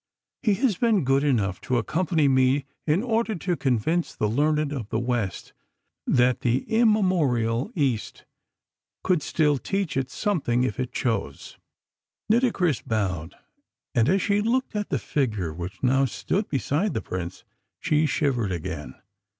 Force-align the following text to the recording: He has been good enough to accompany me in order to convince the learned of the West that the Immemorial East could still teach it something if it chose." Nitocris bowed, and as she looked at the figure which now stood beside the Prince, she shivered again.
He 0.41 0.55
has 0.55 0.77
been 0.77 1.03
good 1.03 1.23
enough 1.23 1.61
to 1.61 1.77
accompany 1.77 2.27
me 2.27 2.65
in 2.87 3.03
order 3.03 3.35
to 3.35 3.55
convince 3.55 4.15
the 4.15 4.27
learned 4.27 4.71
of 4.71 4.89
the 4.89 4.97
West 4.97 5.53
that 6.07 6.39
the 6.41 6.63
Immemorial 6.63 7.69
East 7.75 8.25
could 9.03 9.21
still 9.21 9.59
teach 9.59 9.95
it 9.95 10.09
something 10.09 10.63
if 10.63 10.79
it 10.79 10.91
chose." 10.91 11.59
Nitocris 12.31 12.81
bowed, 12.81 13.35
and 13.93 14.09
as 14.09 14.23
she 14.23 14.41
looked 14.41 14.75
at 14.75 14.89
the 14.89 14.97
figure 14.97 15.53
which 15.53 15.83
now 15.83 16.05
stood 16.05 16.49
beside 16.49 16.95
the 16.95 17.01
Prince, 17.03 17.43
she 17.79 18.07
shivered 18.07 18.51
again. 18.51 18.95